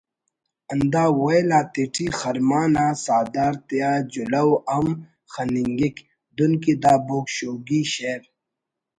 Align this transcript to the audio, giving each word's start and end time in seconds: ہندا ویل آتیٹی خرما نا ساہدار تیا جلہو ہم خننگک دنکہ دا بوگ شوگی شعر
ہندا 0.69 1.03
ویل 1.21 1.49
آتیٹی 1.59 2.05
خرما 2.17 2.61
نا 2.73 2.85
ساہدار 3.05 3.53
تیا 3.67 3.91
جلہو 4.11 4.53
ہم 4.71 4.87
خننگک 5.31 5.95
دنکہ 6.37 6.73
دا 6.83 6.93
بوگ 7.07 7.25
شوگی 7.35 7.81
شعر 7.93 8.21